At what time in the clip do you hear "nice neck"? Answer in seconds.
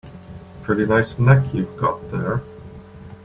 0.87-1.53